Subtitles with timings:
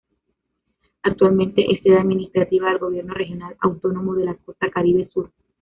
[1.03, 5.29] Actualmente es sede administrativa del Gobierno Regional Autónomo de la Costa Caribe Sur.